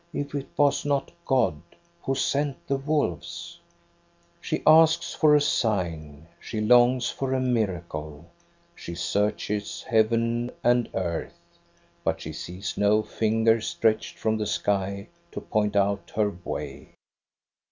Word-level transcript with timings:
"If 0.13 0.33
it 0.33 0.47
was 0.57 0.83
not 0.83 1.11
God, 1.25 1.61
who 2.01 2.15
sent 2.15 2.65
the 2.65 2.77
wolves?" 2.77 3.59
She 4.41 4.63
asks 4.65 5.13
for 5.13 5.35
a 5.35 5.39
sign, 5.41 6.25
she 6.39 6.59
longs 6.59 7.11
for 7.11 7.33
a 7.35 7.39
miracle. 7.39 8.25
She 8.73 8.95
searches 8.95 9.83
heaven 9.83 10.49
and 10.63 10.89
earth. 10.95 11.37
But 12.03 12.19
she 12.19 12.33
sees 12.33 12.79
no 12.79 13.03
finger 13.03 13.61
stretched 13.61 14.17
from 14.17 14.37
the 14.37 14.47
sky 14.47 15.07
to 15.33 15.39
point 15.39 15.75
out 15.75 16.11
her 16.15 16.31
way. 16.43 16.93